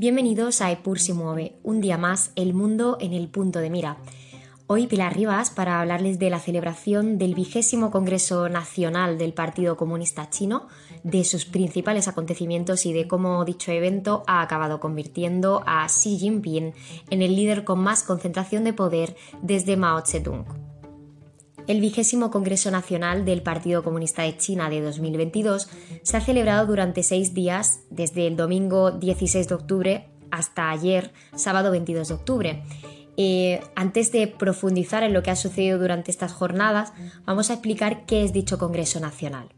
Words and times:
Bienvenidos 0.00 0.60
a 0.60 0.70
Epur 0.70 1.00
se 1.00 1.12
mueve, 1.12 1.56
un 1.64 1.80
día 1.80 1.98
más, 1.98 2.30
el 2.36 2.54
mundo 2.54 2.98
en 3.00 3.14
el 3.14 3.26
punto 3.26 3.58
de 3.58 3.68
mira. 3.68 3.96
Hoy 4.68 4.86
Pilar 4.86 5.16
Rivas 5.16 5.50
para 5.50 5.80
hablarles 5.80 6.20
de 6.20 6.30
la 6.30 6.38
celebración 6.38 7.18
del 7.18 7.34
vigésimo 7.34 7.90
Congreso 7.90 8.48
Nacional 8.48 9.18
del 9.18 9.32
Partido 9.32 9.76
Comunista 9.76 10.30
Chino, 10.30 10.68
de 11.02 11.24
sus 11.24 11.46
principales 11.46 12.06
acontecimientos 12.06 12.86
y 12.86 12.92
de 12.92 13.08
cómo 13.08 13.44
dicho 13.44 13.72
evento 13.72 14.22
ha 14.28 14.40
acabado 14.40 14.78
convirtiendo 14.78 15.64
a 15.66 15.84
Xi 15.88 16.16
Jinping 16.16 16.74
en 17.10 17.20
el 17.20 17.34
líder 17.34 17.64
con 17.64 17.80
más 17.80 18.04
concentración 18.04 18.62
de 18.62 18.74
poder 18.74 19.16
desde 19.42 19.76
Mao 19.76 20.06
Zedong. 20.06 20.67
El 21.68 21.82
vigésimo 21.82 22.30
Congreso 22.30 22.70
Nacional 22.70 23.26
del 23.26 23.42
Partido 23.42 23.84
Comunista 23.84 24.22
de 24.22 24.38
China 24.38 24.70
de 24.70 24.80
2022 24.80 25.68
se 26.02 26.16
ha 26.16 26.20
celebrado 26.22 26.66
durante 26.66 27.02
seis 27.02 27.34
días, 27.34 27.80
desde 27.90 28.26
el 28.26 28.36
domingo 28.36 28.90
16 28.90 29.48
de 29.48 29.54
octubre 29.54 30.08
hasta 30.30 30.70
ayer, 30.70 31.12
sábado 31.36 31.70
22 31.70 32.08
de 32.08 32.14
octubre. 32.14 32.62
Eh, 33.18 33.60
antes 33.76 34.12
de 34.12 34.28
profundizar 34.28 35.02
en 35.02 35.12
lo 35.12 35.22
que 35.22 35.30
ha 35.30 35.36
sucedido 35.36 35.78
durante 35.78 36.10
estas 36.10 36.32
jornadas, 36.32 36.94
vamos 37.26 37.50
a 37.50 37.54
explicar 37.54 38.06
qué 38.06 38.24
es 38.24 38.32
dicho 38.32 38.58
Congreso 38.58 38.98
Nacional. 38.98 39.48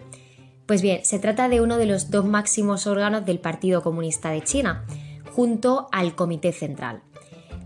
Pues 0.67 0.83
bien, 0.83 1.05
se 1.05 1.21
trata 1.21 1.49
de 1.49 1.61
uno 1.61 1.77
de 1.77 1.87
los 1.87 2.11
dos 2.11 2.25
máximos 2.25 2.89
órganos 2.89 3.25
del 3.25 3.39
Partido 3.39 3.85
Comunista 3.85 4.31
de 4.31 4.43
China, 4.43 4.85
junto 5.31 5.87
al 5.93 6.17
Comité 6.17 6.51
Central. 6.51 7.03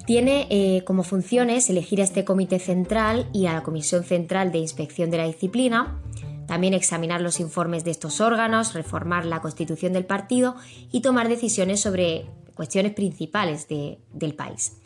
Tiene 0.07 0.47
eh, 0.51 0.85
como 0.85 1.03
funciones 1.03 1.71
elegir 1.71 2.01
a 2.01 2.05
este 2.05 2.25
comité 2.25 2.59
central 2.59 3.29
y 3.33 3.47
a 3.47 3.55
la 3.55 3.63
Comisión 3.63 4.05
Central 4.05 4.53
de 4.53 4.59
Inspección 4.59 5.11
de 5.11 5.17
la 5.17 5.27
Disciplina, 5.27 5.99
también 6.47 6.75
examinar 6.75 7.23
los 7.23 7.41
informes 7.41 7.85
de 7.85 7.91
estos 7.91 8.21
órganos, 8.21 8.75
reformar 8.75 9.25
la 9.25 9.41
constitución 9.41 9.95
del 9.95 10.05
partido 10.05 10.57
y 10.93 11.01
tomar 11.01 11.29
decisiones 11.29 11.81
sobre 11.81 12.27
cuestiones 12.55 12.93
principales 12.93 13.67
del 13.69 14.35
país. 14.35 14.77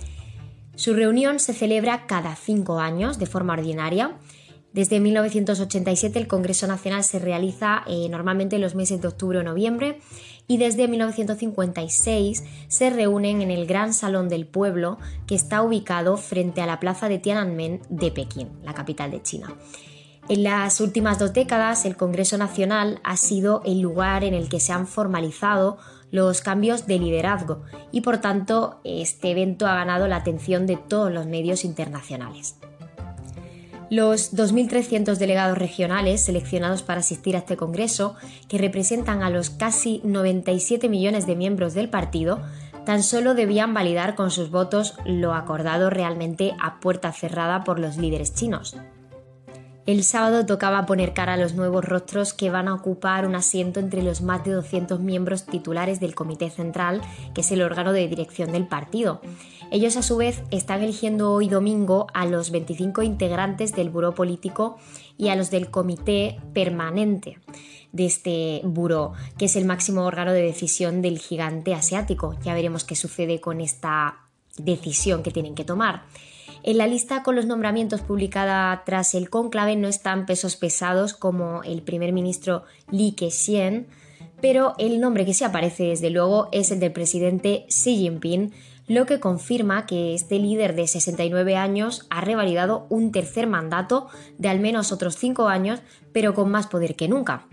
Su 0.76 0.94
reunión 0.94 1.40
se 1.40 1.52
celebra 1.52 2.06
cada 2.06 2.36
cinco 2.36 2.78
años 2.78 3.18
de 3.18 3.26
forma 3.26 3.54
ordinaria. 3.54 4.16
Desde 4.72 5.00
1987 5.00 6.16
el 6.16 6.28
Congreso 6.28 6.68
Nacional 6.68 7.02
se 7.02 7.18
realiza 7.18 7.82
eh, 7.88 8.08
normalmente 8.08 8.56
en 8.56 8.62
los 8.62 8.76
meses 8.76 9.00
de 9.00 9.08
octubre 9.08 9.38
o 9.38 9.42
noviembre 9.42 9.98
y 10.48 10.56
desde 10.56 10.88
1956 10.88 12.42
se 12.66 12.90
reúnen 12.90 13.42
en 13.42 13.50
el 13.50 13.66
Gran 13.66 13.94
Salón 13.94 14.28
del 14.28 14.46
Pueblo 14.46 14.98
que 15.26 15.34
está 15.34 15.62
ubicado 15.62 16.16
frente 16.16 16.62
a 16.62 16.66
la 16.66 16.80
plaza 16.80 17.08
de 17.08 17.18
Tiananmen 17.18 17.82
de 17.90 18.10
Pekín, 18.10 18.48
la 18.64 18.74
capital 18.74 19.10
de 19.10 19.22
China. 19.22 19.54
En 20.28 20.42
las 20.42 20.80
últimas 20.82 21.18
dos 21.18 21.32
décadas, 21.32 21.86
el 21.86 21.96
Congreso 21.96 22.36
Nacional 22.36 23.00
ha 23.02 23.16
sido 23.16 23.62
el 23.64 23.80
lugar 23.80 24.24
en 24.24 24.34
el 24.34 24.50
que 24.50 24.60
se 24.60 24.72
han 24.72 24.86
formalizado 24.86 25.78
los 26.10 26.42
cambios 26.42 26.86
de 26.86 26.98
liderazgo 26.98 27.62
y 27.92 28.02
por 28.02 28.18
tanto 28.18 28.80
este 28.84 29.30
evento 29.30 29.66
ha 29.66 29.74
ganado 29.74 30.06
la 30.06 30.16
atención 30.16 30.66
de 30.66 30.76
todos 30.76 31.10
los 31.10 31.26
medios 31.26 31.64
internacionales. 31.64 32.57
Los 33.90 34.34
2.300 34.34 35.16
delegados 35.16 35.56
regionales 35.56 36.22
seleccionados 36.22 36.82
para 36.82 37.00
asistir 37.00 37.36
a 37.36 37.38
este 37.38 37.56
Congreso, 37.56 38.16
que 38.46 38.58
representan 38.58 39.22
a 39.22 39.30
los 39.30 39.48
casi 39.48 40.02
97 40.04 40.90
millones 40.90 41.26
de 41.26 41.36
miembros 41.36 41.72
del 41.72 41.88
partido, 41.88 42.40
tan 42.84 43.02
solo 43.02 43.34
debían 43.34 43.72
validar 43.72 44.14
con 44.14 44.30
sus 44.30 44.50
votos 44.50 44.94
lo 45.06 45.32
acordado 45.32 45.88
realmente 45.88 46.54
a 46.60 46.80
puerta 46.80 47.12
cerrada 47.12 47.64
por 47.64 47.78
los 47.78 47.96
líderes 47.96 48.34
chinos. 48.34 48.76
El 49.88 50.04
sábado 50.04 50.44
tocaba 50.44 50.84
poner 50.84 51.14
cara 51.14 51.32
a 51.32 51.36
los 51.38 51.54
nuevos 51.54 51.82
rostros 51.82 52.34
que 52.34 52.50
van 52.50 52.68
a 52.68 52.74
ocupar 52.74 53.26
un 53.26 53.34
asiento 53.34 53.80
entre 53.80 54.02
los 54.02 54.20
más 54.20 54.44
de 54.44 54.50
200 54.50 55.00
miembros 55.00 55.46
titulares 55.46 55.98
del 55.98 56.14
Comité 56.14 56.50
Central, 56.50 57.00
que 57.32 57.40
es 57.40 57.50
el 57.52 57.62
órgano 57.62 57.94
de 57.94 58.06
dirección 58.06 58.52
del 58.52 58.68
partido. 58.68 59.22
Ellos 59.70 59.96
a 59.96 60.02
su 60.02 60.18
vez 60.18 60.42
están 60.50 60.82
eligiendo 60.82 61.32
hoy 61.32 61.48
domingo 61.48 62.06
a 62.12 62.26
los 62.26 62.50
25 62.50 63.00
integrantes 63.00 63.74
del 63.74 63.88
Buró 63.88 64.14
Político 64.14 64.76
y 65.16 65.28
a 65.28 65.36
los 65.36 65.50
del 65.50 65.70
Comité 65.70 66.38
Permanente 66.52 67.38
de 67.92 68.04
este 68.04 68.60
buró, 68.64 69.14
que 69.38 69.46
es 69.46 69.56
el 69.56 69.64
máximo 69.64 70.04
órgano 70.04 70.34
de 70.34 70.42
decisión 70.42 71.00
del 71.00 71.18
gigante 71.18 71.72
asiático. 71.72 72.36
Ya 72.44 72.52
veremos 72.52 72.84
qué 72.84 72.94
sucede 72.94 73.40
con 73.40 73.62
esta 73.62 74.18
decisión 74.58 75.22
que 75.22 75.30
tienen 75.30 75.54
que 75.54 75.64
tomar. 75.64 76.02
En 76.62 76.78
la 76.78 76.86
lista 76.86 77.22
con 77.22 77.36
los 77.36 77.46
nombramientos 77.46 78.00
publicada 78.00 78.82
tras 78.84 79.14
el 79.14 79.30
cónclave 79.30 79.76
no 79.76 79.88
están 79.88 80.26
pesos 80.26 80.56
pesados 80.56 81.14
como 81.14 81.62
el 81.62 81.82
primer 81.82 82.12
ministro 82.12 82.64
Li 82.90 83.12
Keqiang, 83.12 83.86
pero 84.40 84.74
el 84.78 85.00
nombre 85.00 85.24
que 85.24 85.34
sí 85.34 85.44
aparece 85.44 85.84
desde 85.84 86.10
luego 86.10 86.48
es 86.52 86.70
el 86.70 86.80
del 86.80 86.92
presidente 86.92 87.64
Xi 87.68 87.96
Jinping, 87.96 88.52
lo 88.86 89.04
que 89.04 89.20
confirma 89.20 89.86
que 89.86 90.14
este 90.14 90.38
líder 90.38 90.74
de 90.74 90.86
69 90.86 91.56
años 91.56 92.06
ha 92.10 92.22
revalidado 92.22 92.86
un 92.88 93.12
tercer 93.12 93.46
mandato 93.46 94.08
de 94.38 94.48
al 94.48 94.60
menos 94.60 94.92
otros 94.92 95.16
5 95.16 95.48
años, 95.48 95.80
pero 96.12 96.34
con 96.34 96.50
más 96.50 96.66
poder 96.66 96.96
que 96.96 97.08
nunca. 97.08 97.46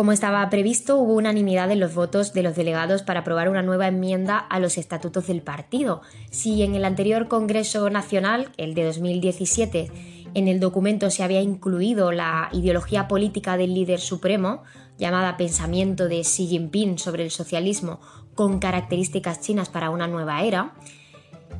Como 0.00 0.12
estaba 0.12 0.48
previsto, 0.48 0.96
hubo 0.96 1.12
unanimidad 1.12 1.70
en 1.70 1.78
los 1.78 1.94
votos 1.94 2.32
de 2.32 2.42
los 2.42 2.56
delegados 2.56 3.02
para 3.02 3.20
aprobar 3.20 3.50
una 3.50 3.60
nueva 3.60 3.86
enmienda 3.86 4.38
a 4.38 4.58
los 4.58 4.78
estatutos 4.78 5.26
del 5.26 5.42
partido. 5.42 6.00
Si 6.30 6.62
en 6.62 6.74
el 6.74 6.86
anterior 6.86 7.28
Congreso 7.28 7.90
Nacional, 7.90 8.48
el 8.56 8.72
de 8.72 8.86
2017, 8.86 9.90
en 10.32 10.48
el 10.48 10.58
documento 10.58 11.10
se 11.10 11.22
había 11.22 11.42
incluido 11.42 12.12
la 12.12 12.48
ideología 12.54 13.08
política 13.08 13.58
del 13.58 13.74
líder 13.74 14.00
supremo, 14.00 14.62
llamada 14.96 15.36
Pensamiento 15.36 16.08
de 16.08 16.22
Xi 16.22 16.46
Jinping 16.46 16.98
sobre 16.98 17.24
el 17.24 17.30
socialismo 17.30 18.00
con 18.34 18.58
características 18.58 19.42
chinas 19.42 19.68
para 19.68 19.90
una 19.90 20.06
nueva 20.06 20.42
era, 20.44 20.72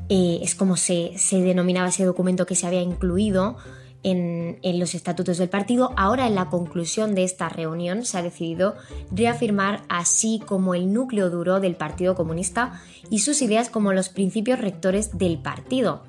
eh, 0.09 0.41
es 0.43 0.55
como 0.55 0.79
se, 0.79 1.13
se 1.19 1.43
denominaba 1.43 1.91
ese 1.91 2.07
documento 2.07 2.47
que 2.47 2.55
se 2.55 2.67
había 2.67 2.81
incluido, 2.81 3.59
en, 4.03 4.59
los 4.79 4.95
estatutos 4.95 5.39
del 5.39 5.49
partido. 5.49 5.93
Ahora, 5.97 6.27
en 6.27 6.35
la 6.35 6.49
conclusión 6.49 7.15
de 7.15 7.25
esta 7.25 7.49
reunión, 7.49 8.05
se 8.05 8.19
ha 8.19 8.23
decidido 8.23 8.77
reafirmar 9.11 9.83
así 9.89 10.41
como 10.45 10.75
el 10.75 10.93
núcleo 10.93 11.31
duro 11.31 11.61
del 11.61 11.77
Partido 11.77 12.15
Comunista 12.15 12.81
y 13.11 13.21
sus 13.21 13.43
ideas 13.43 13.71
como 13.71 13.93
los 13.93 14.09
principios 14.09 14.61
rectores 14.61 15.19
del 15.19 15.39
partido. 15.39 16.03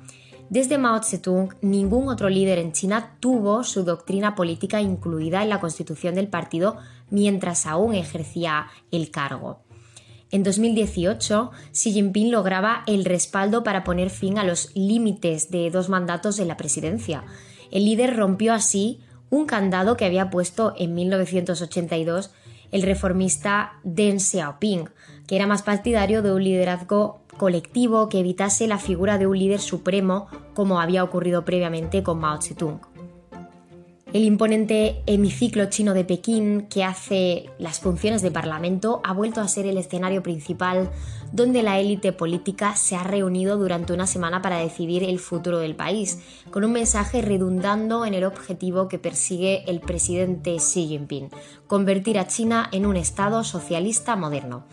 Desde 0.48 0.76
Mao 0.76 1.02
Zedong, 1.02 1.54
ningún 1.62 2.08
otro 2.08 2.28
líder 2.28 2.58
en 2.58 2.72
China 2.72 3.16
tuvo 3.20 3.64
su 3.64 3.84
doctrina 3.84 4.34
política 4.34 4.82
incluida 4.82 5.42
en 5.42 5.48
la 5.48 5.60
constitución 5.60 6.14
del 6.14 6.28
partido 6.28 6.76
mientras 7.08 7.66
aún 7.66 7.94
ejercía 7.94 8.66
el 8.90 9.10
cargo. 9.10 9.62
En 10.30 10.42
2018, 10.42 11.50
Xi 11.72 11.92
Jinping 11.92 12.30
lograba 12.30 12.84
el 12.86 13.04
respaldo 13.04 13.62
para 13.62 13.84
poner 13.84 14.08
fin 14.08 14.38
a 14.38 14.44
los 14.44 14.74
límites 14.74 15.50
de 15.50 15.70
dos 15.70 15.90
mandatos 15.90 16.38
en 16.38 16.48
la 16.48 16.56
presidencia, 16.56 17.24
el 17.72 17.86
líder 17.86 18.16
rompió 18.16 18.52
así 18.52 19.00
un 19.30 19.46
candado 19.46 19.96
que 19.96 20.04
había 20.04 20.30
puesto 20.30 20.74
en 20.76 20.94
1982 20.94 22.30
el 22.70 22.82
reformista 22.82 23.72
Deng 23.82 24.20
Xiaoping, 24.20 24.90
que 25.26 25.36
era 25.36 25.46
más 25.46 25.62
partidario 25.62 26.22
de 26.22 26.32
un 26.32 26.44
liderazgo 26.44 27.22
colectivo 27.36 28.08
que 28.08 28.20
evitase 28.20 28.66
la 28.66 28.78
figura 28.78 29.18
de 29.18 29.26
un 29.26 29.38
líder 29.38 29.60
supremo 29.60 30.28
como 30.54 30.80
había 30.80 31.02
ocurrido 31.02 31.44
previamente 31.44 32.02
con 32.02 32.20
Mao 32.20 32.40
Zedong. 32.40 32.91
El 34.12 34.24
imponente 34.24 35.02
hemiciclo 35.06 35.70
chino 35.70 35.94
de 35.94 36.04
Pekín, 36.04 36.66
que 36.68 36.84
hace 36.84 37.46
las 37.58 37.80
funciones 37.80 38.20
de 38.20 38.30
parlamento, 38.30 39.00
ha 39.04 39.14
vuelto 39.14 39.40
a 39.40 39.48
ser 39.48 39.64
el 39.64 39.78
escenario 39.78 40.22
principal 40.22 40.90
donde 41.32 41.62
la 41.62 41.80
élite 41.80 42.12
política 42.12 42.76
se 42.76 42.94
ha 42.94 43.04
reunido 43.04 43.56
durante 43.56 43.94
una 43.94 44.06
semana 44.06 44.42
para 44.42 44.58
decidir 44.58 45.02
el 45.02 45.18
futuro 45.18 45.60
del 45.60 45.76
país, 45.76 46.18
con 46.50 46.62
un 46.62 46.72
mensaje 46.72 47.22
redundando 47.22 48.04
en 48.04 48.12
el 48.12 48.24
objetivo 48.24 48.86
que 48.86 48.98
persigue 48.98 49.64
el 49.66 49.80
presidente 49.80 50.56
Xi 50.56 50.88
Jinping, 50.88 51.30
convertir 51.66 52.18
a 52.18 52.26
China 52.26 52.68
en 52.70 52.84
un 52.84 52.98
Estado 52.98 53.42
socialista 53.44 54.14
moderno. 54.14 54.66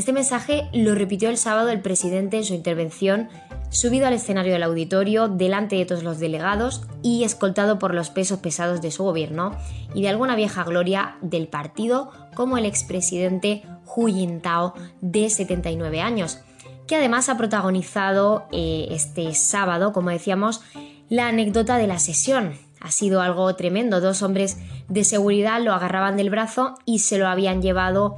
Este 0.00 0.14
mensaje 0.14 0.66
lo 0.72 0.94
repitió 0.94 1.28
el 1.28 1.36
sábado 1.36 1.68
el 1.68 1.82
presidente 1.82 2.38
en 2.38 2.44
su 2.44 2.54
intervención 2.54 3.28
subido 3.68 4.06
al 4.06 4.14
escenario 4.14 4.54
del 4.54 4.62
auditorio 4.62 5.28
delante 5.28 5.76
de 5.76 5.84
todos 5.84 6.04
los 6.04 6.18
delegados 6.18 6.84
y 7.02 7.22
escoltado 7.24 7.78
por 7.78 7.92
los 7.92 8.08
pesos 8.08 8.38
pesados 8.38 8.80
de 8.80 8.92
su 8.92 9.04
gobierno 9.04 9.54
y 9.92 10.00
de 10.00 10.08
alguna 10.08 10.36
vieja 10.36 10.64
gloria 10.64 11.18
del 11.20 11.48
partido 11.48 12.12
como 12.34 12.56
el 12.56 12.64
expresidente 12.64 13.62
Hu 13.94 14.06
Jintao 14.06 14.72
de 15.02 15.28
79 15.28 16.00
años, 16.00 16.38
que 16.86 16.96
además 16.96 17.28
ha 17.28 17.36
protagonizado 17.36 18.46
eh, 18.52 18.86
este 18.92 19.34
sábado, 19.34 19.92
como 19.92 20.08
decíamos, 20.08 20.62
la 21.10 21.28
anécdota 21.28 21.76
de 21.76 21.88
la 21.88 21.98
sesión. 21.98 22.54
Ha 22.80 22.90
sido 22.90 23.20
algo 23.20 23.54
tremendo, 23.54 24.00
dos 24.00 24.22
hombres 24.22 24.56
de 24.88 25.04
seguridad 25.04 25.60
lo 25.60 25.74
agarraban 25.74 26.16
del 26.16 26.30
brazo 26.30 26.76
y 26.86 27.00
se 27.00 27.18
lo 27.18 27.28
habían 27.28 27.60
llevado, 27.60 28.16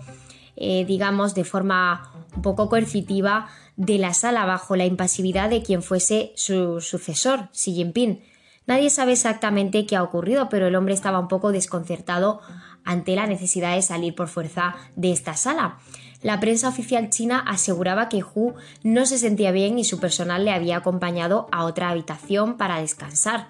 eh, 0.64 0.84
digamos, 0.84 1.34
de 1.34 1.42
forma 1.42 2.12
un 2.36 2.40
poco 2.40 2.68
coercitiva 2.68 3.48
de 3.76 3.98
la 3.98 4.14
sala 4.14 4.46
bajo 4.46 4.76
la 4.76 4.86
impasividad 4.86 5.50
de 5.50 5.62
quien 5.62 5.82
fuese 5.82 6.32
su 6.36 6.80
sucesor, 6.80 7.48
Xi 7.50 7.74
Jinping. 7.74 8.22
Nadie 8.68 8.88
sabe 8.88 9.12
exactamente 9.12 9.86
qué 9.86 9.96
ha 9.96 10.04
ocurrido, 10.04 10.48
pero 10.48 10.68
el 10.68 10.76
hombre 10.76 10.94
estaba 10.94 11.18
un 11.18 11.26
poco 11.26 11.50
desconcertado 11.50 12.40
ante 12.84 13.16
la 13.16 13.26
necesidad 13.26 13.74
de 13.74 13.82
salir 13.82 14.14
por 14.14 14.28
fuerza 14.28 14.76
de 14.94 15.10
esta 15.10 15.34
sala. 15.34 15.78
la 16.22 16.38
prensa 16.38 16.68
oficial 16.68 17.10
china 17.10 17.40
aseguraba 17.44 18.08
que 18.08 18.22
Hu 18.22 18.54
no 18.84 19.06
se 19.06 19.18
sentía 19.18 19.50
bien 19.50 19.80
y 19.80 19.84
su 19.84 19.98
personal 19.98 20.44
le 20.44 20.52
había 20.52 20.76
acompañado 20.76 21.48
a 21.50 21.64
otra 21.64 21.88
habitación 21.90 22.56
para 22.56 22.80
descansar. 22.80 23.48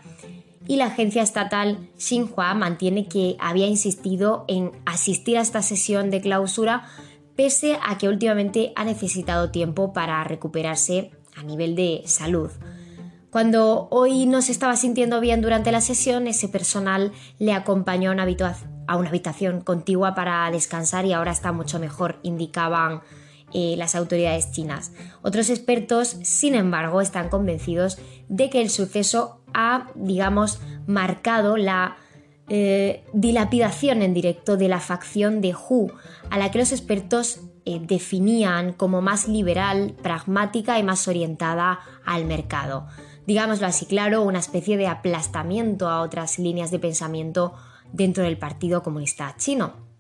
Y 0.67 0.77
la 0.77 0.87
agencia 0.87 1.23
estatal 1.23 1.91
Xinhua 1.99 2.55
mantiene 2.55 3.09
que 3.09 3.37
había 3.41 3.67
insistido 3.67 4.45
en 4.49 4.73
asistir 4.85 5.39
a 5.39 5.41
esta 5.41 5.63
sesión 5.63 6.11
de 6.11 6.21
clausura 6.21 6.85
pese 7.37 7.79
a 7.83 7.99
que 7.99 8.09
últimamente 8.09 8.73
ha 8.77 8.85
necesitado 8.85 9.51
tiempo 9.51 9.93
para 9.93 10.23
recuperarse 10.25 11.11
a 11.35 11.43
nivel 11.43 11.75
de 11.75 12.03
salud. 12.07 12.51
Cuando 13.31 13.89
hoy 13.91 14.27
no 14.27 14.43
se 14.43 14.53
estaba 14.53 14.77
sintiendo 14.77 15.19
bien 15.19 15.41
durante 15.41 15.73
la 15.73 15.81
sesión, 15.81 16.27
ese 16.27 16.49
personal 16.49 17.13
le 17.39 17.55
acompañó 17.55 18.11
a 18.11 18.13
una, 18.13 19.09
habitación 19.09 19.63
contigua 19.63 20.15
para 20.15 20.51
descansar 20.51 21.07
y 21.07 21.15
ahora 21.15 21.33
está 21.33 21.51
mucho 21.51 21.79
mejor, 21.79 22.19
indicaban 22.23 23.01
eh, 23.55 23.75
las 23.79 23.95
autoridades 23.95 24.53
chinas. 24.53 24.93
Otros 25.23 25.49
expertos, 25.49 26.19
sin 26.23 26.55
embargo, 26.55 27.01
están 27.01 27.31
convencidos 27.31 27.97
de 28.29 28.51
que 28.51 28.61
el 28.61 28.69
suceso 28.69 29.42
ha, 29.55 29.89
digamos, 29.95 30.61
marcado 30.87 31.57
la 31.57 31.97
eh, 32.49 33.05
dilapidación 33.13 34.03
en 34.03 34.15
directo 34.15 34.57
de 34.57 34.69
la 34.69 34.81
facción 34.81 35.41
de 35.41 35.55
Hu, 35.55 35.91
a 36.31 36.39
la 36.39 36.51
que 36.51 36.59
los 36.59 36.73
expertos 36.73 37.41
eh, 37.65 37.81
definían 37.81 38.73
como 38.73 39.01
más 39.01 39.29
liberal, 39.29 39.95
pragmática 40.03 40.79
y 40.79 40.83
más 40.83 41.07
orientada 41.09 41.81
al 42.05 42.25
mercado 42.25 42.87
digámoslo 43.27 43.67
así 43.67 43.87
claro, 43.87 44.23
una 44.23 44.39
especie 44.39 44.77
de 44.77 44.89
aplastamiento 44.89 45.89
a 45.89 46.01
otras 46.03 46.39
líneas 46.39 46.71
de 46.71 46.79
pensamiento 46.79 47.55
dentro 47.93 48.25
del 48.25 48.39
Partido 48.39 48.83
Comunista 48.83 49.35
Chino. 49.37 49.92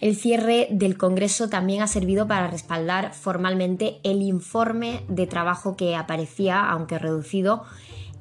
El 0.00 0.14
cierre 0.14 0.68
del 0.70 0.96
Congreso 0.96 1.48
también 1.48 1.82
ha 1.82 1.88
servido 1.88 2.28
para 2.28 2.46
respaldar 2.46 3.14
formalmente 3.14 3.98
el 4.04 4.22
informe 4.22 5.02
de 5.08 5.26
trabajo 5.26 5.76
que 5.76 5.96
aparecía, 5.96 6.70
aunque 6.70 6.98
reducido, 6.98 7.64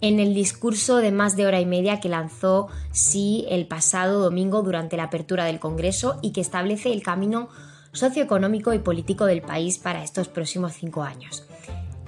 en 0.02 0.20
el 0.20 0.34
discurso 0.34 0.98
de 0.98 1.12
más 1.12 1.36
de 1.36 1.46
hora 1.46 1.60
y 1.60 1.66
media 1.66 2.00
que 2.00 2.10
lanzó 2.10 2.68
Xi 2.92 3.46
el 3.50 3.68
pasado 3.68 4.20
domingo 4.22 4.64
durante 4.64 4.98
la 4.98 5.04
apertura 5.04 5.46
del 5.46 5.60
Congreso 5.60 6.18
y 6.22 6.32
que 6.32 6.42
establece 6.42 6.92
el 6.92 7.04
camino 7.04 7.50
socioeconómico 7.94 8.74
y 8.74 8.80
político 8.80 9.26
del 9.26 9.42
país 9.42 9.78
para 9.78 10.04
estos 10.04 10.28
próximos 10.28 10.74
cinco 10.74 11.04
años. 11.04 11.48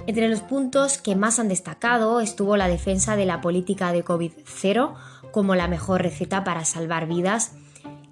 Entre 0.08 0.30
los 0.30 0.42
puntos 0.42 0.98
que 0.98 1.16
más 1.16 1.40
han 1.40 1.50
destacado 1.50 2.20
estuvo 2.20 2.58
la 2.58 2.68
defensa 2.68 3.16
de 3.16 3.26
la 3.26 3.42
política 3.42 3.92
de 3.92 4.04
COVID-0 4.04 4.94
como 5.32 5.54
la 5.54 5.68
mejor 5.68 6.02
receta 6.02 6.44
para 6.44 6.66
salvar 6.66 7.08
vidas, 7.08 7.54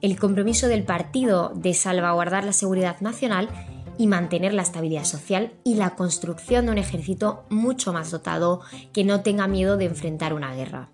el 0.01 0.19
compromiso 0.19 0.67
del 0.67 0.83
partido 0.83 1.51
de 1.55 1.73
salvaguardar 1.73 2.44
la 2.44 2.53
seguridad 2.53 2.99
nacional 3.01 3.49
y 3.97 4.07
mantener 4.07 4.53
la 4.53 4.61
estabilidad 4.61 5.05
social 5.05 5.53
y 5.63 5.75
la 5.75 5.95
construcción 5.95 6.65
de 6.65 6.71
un 6.71 6.77
ejército 6.77 7.45
mucho 7.49 7.94
más 7.94 8.11
dotado 8.11 8.61
que 8.94 9.03
no 9.03 9.21
tenga 9.21 9.47
miedo 9.47 9.77
de 9.77 9.85
enfrentar 9.85 10.33
una 10.33 10.53
guerra. 10.53 10.89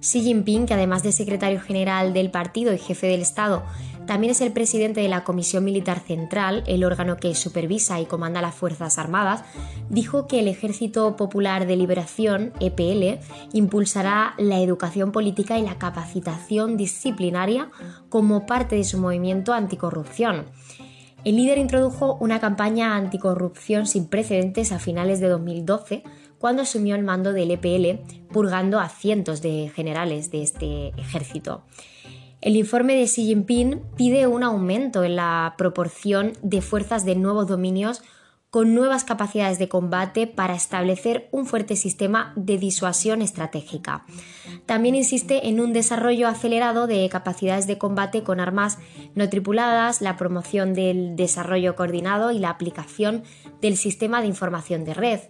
Xi 0.00 0.20
Jinping, 0.20 0.66
que 0.66 0.74
además 0.74 1.02
de 1.02 1.12
secretario 1.12 1.60
general 1.60 2.12
del 2.12 2.30
partido 2.30 2.74
y 2.74 2.78
jefe 2.78 3.06
del 3.06 3.22
Estado, 3.22 3.64
también 4.06 4.32
es 4.32 4.40
el 4.40 4.52
presidente 4.52 5.00
de 5.00 5.08
la 5.08 5.24
Comisión 5.24 5.64
Militar 5.64 6.00
Central, 6.00 6.62
el 6.66 6.84
órgano 6.84 7.16
que 7.16 7.34
supervisa 7.34 8.00
y 8.00 8.06
comanda 8.06 8.42
las 8.42 8.54
Fuerzas 8.54 8.98
Armadas, 8.98 9.44
dijo 9.88 10.26
que 10.26 10.40
el 10.40 10.48
Ejército 10.48 11.16
Popular 11.16 11.66
de 11.66 11.76
Liberación, 11.76 12.52
EPL, 12.60 13.20
impulsará 13.52 14.34
la 14.38 14.60
educación 14.60 15.12
política 15.12 15.58
y 15.58 15.62
la 15.62 15.78
capacitación 15.78 16.76
disciplinaria 16.76 17.70
como 18.08 18.46
parte 18.46 18.76
de 18.76 18.84
su 18.84 18.98
movimiento 18.98 19.52
anticorrupción. 19.52 20.46
El 21.24 21.36
líder 21.36 21.56
introdujo 21.56 22.18
una 22.20 22.38
campaña 22.38 22.96
anticorrupción 22.96 23.86
sin 23.86 24.06
precedentes 24.06 24.72
a 24.72 24.78
finales 24.78 25.20
de 25.20 25.28
2012, 25.28 26.02
cuando 26.38 26.60
asumió 26.60 26.94
el 26.94 27.02
mando 27.02 27.32
del 27.32 27.50
EPL, 27.50 28.00
purgando 28.30 28.78
a 28.78 28.90
cientos 28.90 29.40
de 29.40 29.72
generales 29.74 30.30
de 30.30 30.42
este 30.42 30.88
ejército. 30.98 31.62
El 32.44 32.56
informe 32.56 32.94
de 32.94 33.06
Xi 33.06 33.24
Jinping 33.24 33.80
pide 33.96 34.26
un 34.26 34.42
aumento 34.42 35.02
en 35.02 35.16
la 35.16 35.54
proporción 35.56 36.34
de 36.42 36.60
fuerzas 36.60 37.06
de 37.06 37.14
nuevos 37.16 37.48
dominios 37.48 38.02
con 38.50 38.74
nuevas 38.74 39.04
capacidades 39.04 39.58
de 39.58 39.70
combate 39.70 40.26
para 40.26 40.54
establecer 40.54 41.26
un 41.32 41.46
fuerte 41.46 41.74
sistema 41.74 42.34
de 42.36 42.58
disuasión 42.58 43.22
estratégica. 43.22 44.04
También 44.66 44.94
insiste 44.94 45.48
en 45.48 45.58
un 45.58 45.72
desarrollo 45.72 46.28
acelerado 46.28 46.86
de 46.86 47.08
capacidades 47.08 47.66
de 47.66 47.78
combate 47.78 48.22
con 48.22 48.40
armas 48.40 48.76
no 49.14 49.26
tripuladas, 49.30 50.02
la 50.02 50.18
promoción 50.18 50.74
del 50.74 51.16
desarrollo 51.16 51.74
coordinado 51.74 52.30
y 52.30 52.40
la 52.40 52.50
aplicación 52.50 53.22
del 53.62 53.78
sistema 53.78 54.20
de 54.20 54.26
información 54.26 54.84
de 54.84 54.92
red. 54.92 55.20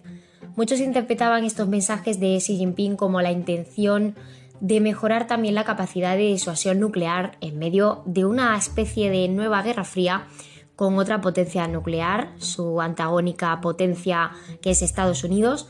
Muchos 0.57 0.81
interpretaban 0.81 1.45
estos 1.45 1.69
mensajes 1.69 2.19
de 2.19 2.35
Xi 2.39 2.57
Jinping 2.57 2.97
como 2.97 3.21
la 3.21 3.31
intención 3.31 4.15
de 4.59 4.79
mejorar 4.79 5.27
también 5.27 5.55
la 5.55 5.63
capacidad 5.63 6.15
de 6.15 6.27
disuasión 6.27 6.79
nuclear 6.79 7.37
en 7.41 7.59
medio 7.59 8.03
de 8.05 8.25
una 8.25 8.57
especie 8.57 9.09
de 9.09 9.27
nueva 9.27 9.61
guerra 9.61 9.83
fría 9.83 10.27
con 10.75 10.97
otra 10.97 11.21
potencia 11.21 11.67
nuclear, 11.67 12.33
su 12.37 12.81
antagónica 12.81 13.59
potencia 13.61 14.31
que 14.61 14.71
es 14.71 14.81
Estados 14.81 15.23
Unidos, 15.23 15.69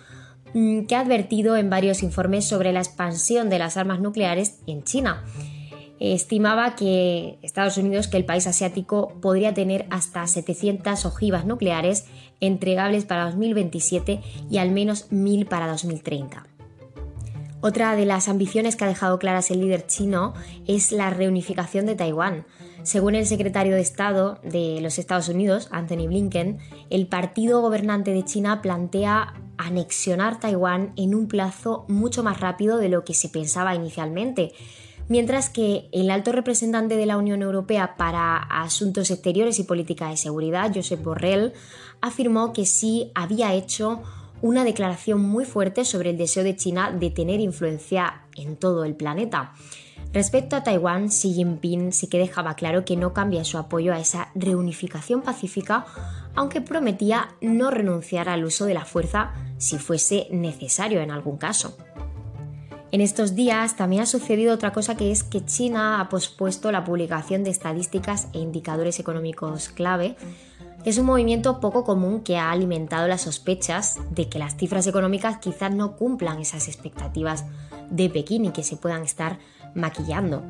mm, 0.54 0.86
que 0.86 0.96
ha 0.96 1.02
advertido 1.02 1.56
en 1.56 1.70
varios 1.70 2.04
informes 2.04 2.46
sobre 2.46 2.74
la 2.74 2.80
expansión 2.80 3.50
de 3.50 3.60
las 3.60 3.78
armas 3.78 4.00
nucleares 4.00 4.60
en 4.68 4.84
China. 4.84 5.24
Estimaba 6.00 6.76
que 6.76 7.40
Estados 7.42 7.78
Unidos, 7.78 8.08
que 8.08 8.18
el 8.18 8.26
país 8.26 8.48
asiático, 8.48 9.14
podría 9.22 9.54
tener 9.54 9.86
hasta 9.92 10.28
700 10.28 11.06
ojivas 11.06 11.46
nucleares 11.46 12.06
entregables 12.42 13.06
para 13.06 13.26
2027 13.26 14.22
y 14.50 14.58
al 14.58 14.72
menos 14.72 15.12
1000 15.12 15.46
para 15.46 15.68
2030. 15.68 16.55
Otra 17.68 17.96
de 17.96 18.06
las 18.06 18.30
ambiciones 18.30 18.76
que 18.76 18.84
ha 18.84 18.88
dejado 18.88 19.18
claras 19.18 19.50
el 19.50 19.60
líder 19.60 19.88
chino 19.88 20.36
es 20.68 20.92
la 20.92 21.10
reunificación 21.10 21.88
de 21.88 21.96
Taiwán. 21.96 22.46
Según 22.84 23.16
el 23.16 23.26
secretario 23.26 23.74
de 23.74 23.82
Estado 23.82 24.38
de 24.44 24.82
los 24.82 25.00
Estados 25.00 25.30
Unidos, 25.30 25.68
Anthony 25.72 26.06
Blinken, 26.06 26.60
el 26.92 27.08
partido 27.08 27.62
gobernante 27.62 28.12
de 28.12 28.24
China 28.24 28.62
plantea 28.62 29.34
anexionar 29.58 30.40
Taiwán 30.40 30.94
en 30.96 31.16
un 31.16 31.28
plazo 31.28 31.86
mucho 31.88 32.22
más 32.22 32.40
rápido 32.40 32.78
de 32.78 32.90
lo 32.90 33.04
que 33.04 33.16
se 33.16 33.30
pensaba 33.30 33.74
inicialmente, 33.74 34.54
mientras 35.08 35.50
que 35.50 35.90
el 35.92 36.12
alto 36.12 36.32
representante 36.34 36.96
de 36.96 37.08
la 37.08 37.18
Unión 37.18 37.42
Europea 37.42 37.96
para 37.98 38.38
Asuntos 38.38 39.10
Exteriores 39.10 39.58
y 39.58 39.64
Política 39.64 40.12
de 40.12 40.18
Seguridad, 40.18 40.72
Josep 40.72 41.04
Borrell, 41.04 41.54
afirmó 42.00 42.54
que 42.54 42.68
sí 42.68 43.12
había 43.16 43.56
hecho 43.56 44.04
una 44.46 44.64
declaración 44.64 45.22
muy 45.22 45.44
fuerte 45.44 45.86
sobre 45.86 46.12
el 46.12 46.20
deseo 46.20 46.44
de 46.44 46.56
China 46.56 46.92
de 46.92 47.10
tener 47.10 47.40
influencia 47.40 48.22
en 48.36 48.58
todo 48.58 48.86
el 48.86 48.96
planeta. 48.96 49.54
Respecto 50.14 50.56
a 50.56 50.64
Taiwán, 50.64 51.10
Xi 51.10 51.34
Jinping 51.34 51.92
sí 51.92 52.06
que 52.06 52.20
dejaba 52.20 52.54
claro 52.54 52.86
que 52.86 52.96
no 52.96 53.12
cambia 53.12 53.44
su 53.44 53.58
apoyo 53.58 53.92
a 53.92 54.00
esa 54.00 54.30
reunificación 54.36 55.24
pacífica, 55.24 55.88
aunque 56.36 56.62
prometía 56.62 57.30
no 57.42 57.72
renunciar 57.72 58.30
al 58.30 58.46
uso 58.46 58.66
de 58.66 58.76
la 58.76 58.86
fuerza 58.86 59.34
si 59.58 59.80
fuese 59.80 60.28
necesario 60.30 61.02
en 61.02 61.10
algún 61.10 61.38
caso. 61.38 61.76
En 62.92 63.02
estos 63.02 63.34
días 63.34 63.76
también 63.76 64.04
ha 64.04 64.06
sucedido 64.06 64.54
otra 64.54 64.72
cosa 64.72 64.96
que 64.96 65.12
es 65.12 65.24
que 65.24 65.44
China 65.44 66.00
ha 66.00 66.08
pospuesto 66.08 66.72
la 66.72 66.84
publicación 66.84 67.44
de 67.44 67.50
estadísticas 67.50 68.28
e 68.32 68.38
indicadores 68.38 69.00
económicos 69.00 69.70
clave 69.70 70.16
es 70.86 71.00
un 71.00 71.08
movimiento 71.08 71.60
poco 71.60 71.84
común 71.84 72.22
que 72.22 72.38
ha 72.38 72.52
alimentado 72.52 73.08
las 73.08 73.22
sospechas 73.22 73.98
de 74.12 74.30
que 74.30 74.38
las 74.38 74.56
cifras 74.56 74.86
económicas 74.86 75.40
quizás 75.40 75.74
no 75.74 75.98
cumplan 75.98 76.40
esas 76.40 76.68
expectativas 76.68 77.44
de 77.90 78.08
Pekín 78.10 78.46
y 78.46 78.52
que 78.52 78.64
se 78.64 78.78
puedan 78.78 79.02
estar 79.02 79.40
maquillando. 79.74 80.44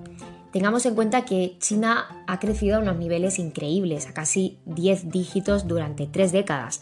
Tengamos 0.52 0.86
en 0.86 0.96
cuenta 0.96 1.24
que 1.24 1.56
China 1.60 2.24
ha 2.28 2.40
crecido 2.40 2.78
a 2.78 2.80
unos 2.80 2.98
niveles 2.98 3.40
increíbles, 3.40 4.08
a 4.08 4.14
casi 4.14 4.60
10 4.66 5.10
dígitos 5.10 5.68
durante 5.68 6.06
tres 6.06 6.34
décadas. 6.34 6.82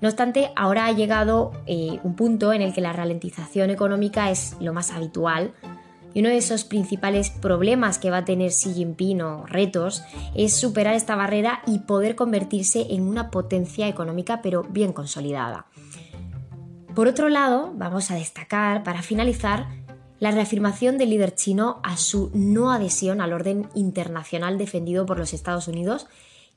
No 0.00 0.08
obstante, 0.08 0.50
ahora 0.56 0.86
ha 0.86 0.92
llegado 0.92 1.52
eh, 1.66 1.98
un 2.02 2.14
punto 2.14 2.52
en 2.52 2.62
el 2.62 2.72
que 2.72 2.80
la 2.80 2.92
ralentización 2.92 3.70
económica 3.70 4.30
es 4.30 4.56
lo 4.60 4.72
más 4.72 4.90
habitual 4.90 5.52
y 6.14 6.20
uno 6.20 6.28
de 6.28 6.36
esos 6.36 6.64
principales 6.64 7.30
problemas 7.30 7.98
que 7.98 8.10
va 8.10 8.18
a 8.18 8.24
tener 8.24 8.50
Xi 8.50 8.74
Jinping 8.74 9.22
o 9.22 9.46
retos 9.46 10.02
es 10.34 10.54
superar 10.54 10.94
esta 10.94 11.16
barrera 11.16 11.62
y 11.66 11.80
poder 11.80 12.16
convertirse 12.16 12.86
en 12.90 13.02
una 13.02 13.30
potencia 13.30 13.88
económica 13.88 14.40
pero 14.42 14.62
bien 14.62 14.92
consolidada. 14.92 15.66
Por 16.94 17.08
otro 17.08 17.28
lado, 17.28 17.72
vamos 17.74 18.10
a 18.10 18.16
destacar, 18.16 18.82
para 18.82 19.02
finalizar, 19.02 19.66
la 20.20 20.30
reafirmación 20.30 20.98
del 20.98 21.10
líder 21.10 21.34
chino 21.34 21.80
a 21.82 21.96
su 21.96 22.30
no 22.32 22.70
adhesión 22.70 23.20
al 23.20 23.32
orden 23.32 23.68
internacional 23.74 24.56
defendido 24.56 25.04
por 25.04 25.18
los 25.18 25.32
Estados 25.32 25.66
Unidos 25.66 26.06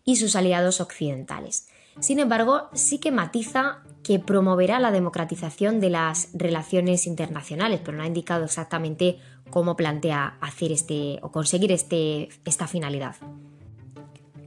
y 0.04 0.18
sus 0.18 0.36
aliados 0.36 0.82
occidentales. 0.82 1.68
Sin 2.00 2.20
embargo, 2.20 2.70
sí 2.74 3.00
que 3.00 3.12
matiza 3.12 3.80
que 4.04 4.20
promoverá 4.20 4.80
la 4.80 4.92
democratización 4.92 5.80
de 5.80 5.90
las 5.90 6.30
relaciones 6.34 7.08
internacionales, 7.08 7.82
pero 7.84 7.98
no 7.98 8.04
ha 8.04 8.08
indicado 8.08 8.46
exactamente 8.46 9.18
cómo 9.50 9.76
plantea 9.76 10.38
hacer 10.42 10.72
este 10.72 11.20
o 11.22 11.32
conseguir 11.32 11.72
este, 11.72 12.30
esta 12.46 12.68
finalidad. 12.68 13.16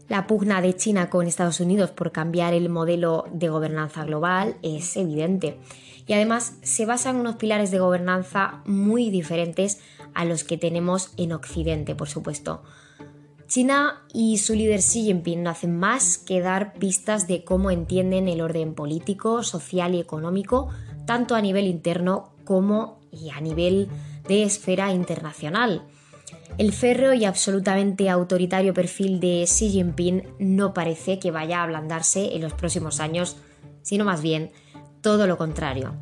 La 0.09 0.27
pugna 0.27 0.63
de 0.63 0.75
China 0.75 1.11
con 1.11 1.27
Estados 1.27 1.61
Unidos 1.61 1.91
por 1.91 2.13
cambiar 2.13 2.55
el 2.55 2.69
modelo 2.69 3.25
de 3.33 3.49
gobernanza 3.49 4.05
global 4.05 4.57
es 4.63 4.97
evidente 4.97 5.59
y 6.07 6.15
además 6.15 6.55
se 6.63 6.87
basa 6.87 7.11
en 7.11 7.17
unos 7.17 7.37
pilares 7.37 7.71
de 7.71 7.79
gobernanza 7.79 8.63
muy 8.65 9.11
diferentes 9.11 9.81
a 10.15 10.25
los 10.25 10.45
que 10.45 10.57
tenemos 10.57 11.13
en 11.19 11.33
Occidente, 11.33 11.95
por 11.95 12.09
supuesto. 12.09 12.63
China 13.49 14.05
y 14.13 14.37
su 14.39 14.55
líder 14.55 14.81
Xi 14.81 15.05
Jinping 15.05 15.43
no 15.43 15.51
hacen 15.51 15.77
más 15.77 16.19
que 16.19 16.41
dar 16.41 16.75
pistas 16.75 17.27
de 17.27 17.45
cómo 17.45 17.71
entienden 17.71 18.29
el 18.29 18.43
orden 18.43 18.75
político, 18.75 19.43
social 19.43 19.95
y 19.95 20.01
económico, 20.01 20.69
tanto 21.07 21.35
a 21.35 21.41
nivel 21.41 21.67
interno 21.67 22.35
como 22.45 23.01
a 23.35 23.41
nivel 23.41 23.89
de 24.29 24.43
esfera 24.43 24.93
internacional. 24.93 25.83
El 26.59 26.73
férreo 26.73 27.15
y 27.15 27.25
absolutamente 27.25 28.11
autoritario 28.11 28.75
perfil 28.75 29.19
de 29.19 29.45
Xi 29.45 29.71
Jinping 29.71 30.25
no 30.39 30.75
parece 30.75 31.19
que 31.19 31.31
vaya 31.31 31.61
a 31.61 31.63
ablandarse 31.63 32.37
en 32.37 32.43
los 32.43 32.53
próximos 32.53 33.01
años, 33.01 33.37
sino 33.83 34.05
más 34.05 34.21
bien 34.21 34.51
todo 35.01 35.27
lo 35.27 35.39
contrario. 35.39 35.95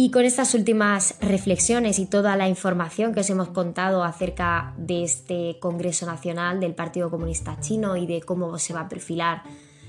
Y 0.00 0.12
con 0.12 0.24
estas 0.24 0.54
últimas 0.54 1.16
reflexiones 1.20 1.98
y 1.98 2.06
toda 2.06 2.36
la 2.36 2.48
información 2.48 3.12
que 3.12 3.18
os 3.18 3.30
hemos 3.30 3.48
contado 3.48 4.04
acerca 4.04 4.72
de 4.76 5.02
este 5.02 5.58
Congreso 5.58 6.06
Nacional 6.06 6.60
del 6.60 6.76
Partido 6.76 7.10
Comunista 7.10 7.58
Chino 7.58 7.96
y 7.96 8.06
de 8.06 8.20
cómo 8.20 8.56
se 8.58 8.72
va 8.72 8.82
a 8.82 8.88
perfilar 8.88 9.42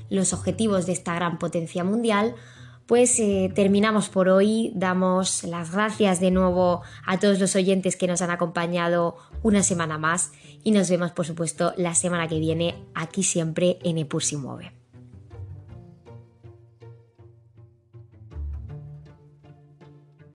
los 0.10 0.34
objetivos 0.34 0.88
de 0.88 0.94
esta 0.94 1.14
gran 1.14 1.38
potencia 1.38 1.84
mundial, 1.84 2.34
pues 2.88 3.20
eh, 3.20 3.52
terminamos 3.54 4.10
por 4.10 4.30
hoy. 4.30 4.72
Damos 4.74 5.44
las 5.44 5.72
gracias 5.72 6.20
de 6.20 6.32
nuevo 6.32 6.82
a 7.06 7.20
todos 7.20 7.40
los 7.40 7.56
oyentes 7.56 7.96
que 7.96 8.08
nos 8.08 8.24
han 8.24 8.32
acompañado 8.32 9.16
una 9.44 9.62
semana 9.62 10.00
más 10.00 10.32
y 10.64 10.72
nos 10.72 10.90
vemos 10.90 11.12
por 11.12 11.28
supuesto 11.28 11.72
la 11.78 11.94
semana 11.94 12.28
que 12.28 12.40
viene 12.40 12.84
aquí 12.96 13.22
siempre 13.22 13.78
en 13.84 14.00
Epur 14.00 14.24
Mueve. 14.40 14.79